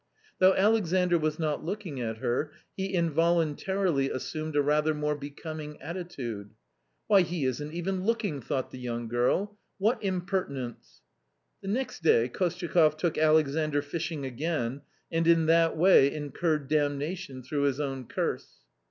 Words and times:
Though' 0.39 0.55
Alexandr 0.55 1.19
was 1.19 1.37
not 1.37 1.63
looking 1.63 1.99
at 2.01 2.17
her, 2.17 2.53
he 2.75 2.91
involun 2.95 3.55
tarily 3.55 4.09
assumed 4.09 4.55
a 4.55 4.61
rather 4.63 4.95
more 4.95 5.15
becoming 5.15 5.79
attitude." 5.79 6.55
Why! 7.05 7.21
he 7.21 7.45
isn't 7.45 7.71
even 7.71 8.03
looking!" 8.03 8.41
thought 8.41 8.71
the 8.71 8.79
young 8.79 9.07
girl;" 9.07 9.59
what 9.77 10.03
impertinence!" 10.03 11.01
The 11.61 11.67
next 11.67 12.01
day 12.01 12.27
Kostyakoff 12.29 12.97
took 12.97 13.19
Alexandr 13.19 13.83
fishing 13.83 14.25
again, 14.25 14.81
and 15.11 15.27
in 15.27 15.45
that 15.45 15.77
way 15.77 16.11
incurred 16.11 16.67
damnation 16.67 17.43
through 17.43 17.65
his 17.65 17.79
own 17.79 18.07
curse. 18.07 18.61